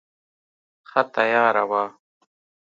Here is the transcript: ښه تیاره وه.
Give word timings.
ښه 0.89 1.01
تیاره 1.13 1.63
وه. 1.69 1.83